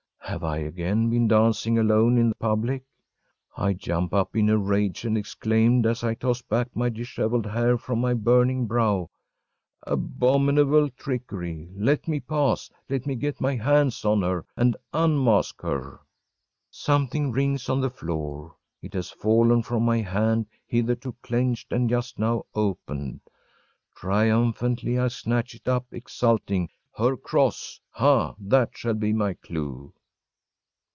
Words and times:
‚ÄĚ 0.21 0.33
Have 0.35 0.43
I 0.45 0.57
again 0.59 1.09
been 1.09 1.27
dancing 1.27 1.77
alone 1.77 2.17
in 2.17 2.33
public? 2.35 2.85
I 3.57 3.73
jump 3.73 4.13
up 4.13 4.33
in 4.33 4.47
a 4.47 4.57
rage, 4.57 5.03
and 5.03 5.17
exclaim, 5.17 5.85
as 5.85 6.05
I 6.05 6.13
toss 6.13 6.41
back 6.41 6.73
my 6.73 6.87
dishevelled 6.87 7.45
hair 7.45 7.77
from 7.77 7.99
my 7.99 8.13
burning 8.13 8.65
brow: 8.65 9.09
“Abominable 9.83 10.87
trickery! 10.91 11.69
Let 11.75 12.07
me 12.07 12.21
pass! 12.21 12.69
Let 12.89 13.05
me 13.05 13.15
get 13.15 13.41
my 13.41 13.55
hands 13.57 14.05
on 14.05 14.21
her, 14.21 14.45
and 14.55 14.77
unmask 14.93 15.61
her!‚ÄĚ 15.63 15.99
Something 16.69 17.33
rings 17.33 17.67
on 17.67 17.81
the 17.81 17.89
floor. 17.89 18.55
It 18.81 18.93
has 18.93 19.11
fallen 19.11 19.61
from 19.63 19.83
my 19.83 19.99
hand, 19.99 20.45
hitherto 20.65 21.13
clenched 21.23 21.73
and 21.73 21.89
just 21.89 22.17
now 22.17 22.45
opened. 22.55 23.19
Triumphantly 23.97 24.97
I 24.97 25.09
snatch 25.09 25.55
it 25.55 25.67
up, 25.67 25.87
exulting: 25.91 26.69
“Her 26.95 27.17
cross! 27.17 27.81
Ha! 27.89 28.33
that 28.39 28.77
shall 28.77 28.93
be 28.93 29.11
my 29.11 29.33
clue! 29.33 29.91